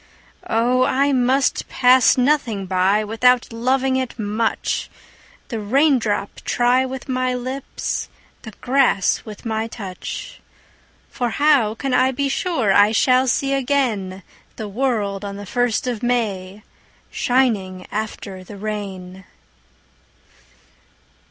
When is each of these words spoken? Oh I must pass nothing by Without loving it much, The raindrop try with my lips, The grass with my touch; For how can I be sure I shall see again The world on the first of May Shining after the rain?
Oh 0.49 0.83
I 0.83 1.11
must 1.13 1.69
pass 1.69 2.17
nothing 2.17 2.65
by 2.65 3.03
Without 3.03 3.53
loving 3.53 3.97
it 3.97 4.17
much, 4.17 4.89
The 5.49 5.59
raindrop 5.59 6.37
try 6.43 6.87
with 6.87 7.07
my 7.07 7.35
lips, 7.35 8.09
The 8.41 8.49
grass 8.61 9.21
with 9.25 9.45
my 9.45 9.67
touch; 9.67 10.41
For 11.11 11.29
how 11.29 11.75
can 11.75 11.93
I 11.93 12.09
be 12.09 12.29
sure 12.29 12.73
I 12.73 12.91
shall 12.91 13.27
see 13.27 13.53
again 13.53 14.23
The 14.55 14.67
world 14.67 15.23
on 15.23 15.35
the 15.35 15.45
first 15.45 15.85
of 15.85 16.01
May 16.01 16.63
Shining 17.11 17.85
after 17.91 18.43
the 18.43 18.57
rain? 18.57 19.25